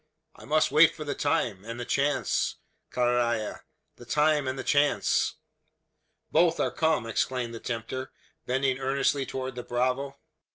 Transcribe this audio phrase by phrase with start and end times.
[0.35, 2.55] I must wait for the time, and the chance
[2.91, 3.59] carrai,
[3.97, 5.35] the time and the chance."
[6.31, 8.11] "Both are come!" exclaimed the tempter,
[8.47, 10.17] bending earnestly towards the bravo.